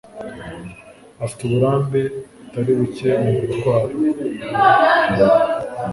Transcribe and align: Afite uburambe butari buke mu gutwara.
Afite 1.23 1.41
uburambe 1.43 2.01
butari 2.41 2.71
buke 2.79 3.09
mu 3.23 3.31
gutwara. 3.39 3.93